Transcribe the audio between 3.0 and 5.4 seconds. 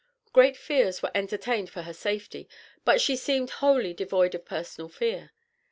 seemed wholly devoid of personal fear.